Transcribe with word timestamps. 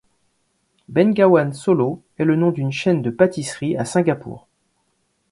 Bengawan 0.89 1.53
Solo 1.53 2.01
est 2.17 2.25
le 2.25 2.35
nom 2.35 2.49
d'une 2.49 2.71
chaîne 2.71 3.03
de 3.03 3.11
pâtisseries 3.11 3.77
à 3.77 3.85
Singapour. 3.85 4.47